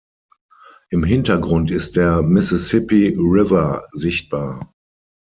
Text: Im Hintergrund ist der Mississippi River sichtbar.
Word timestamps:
Im 0.89 1.03
Hintergrund 1.03 1.69
ist 1.69 1.95
der 1.95 2.23
Mississippi 2.23 3.09
River 3.09 3.83
sichtbar. 3.91 4.73